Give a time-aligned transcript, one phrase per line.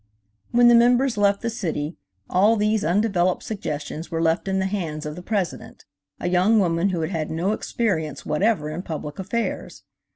[0.49, 1.95] When the members left the city,
[2.27, 5.85] all these undeveloped suggestions were left in the hands of the President,
[6.19, 9.83] a young woman who had had no experience whatever in public affairs.